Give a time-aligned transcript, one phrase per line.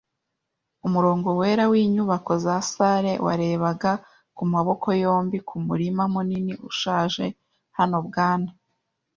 [0.87, 3.91] umurongo wera winyubako za salle warebaga
[4.37, 7.25] kumaboko yombi kumurima munini ushaje.
[7.77, 8.49] Hano Bwana